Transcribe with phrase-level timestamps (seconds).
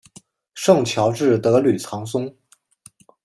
[0.55, 2.35] 圣乔治德吕藏松。